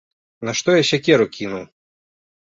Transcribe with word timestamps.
Нашто 0.47 0.75
я 0.77 0.87
сякеру 0.91 1.29
кінуў! 1.37 1.63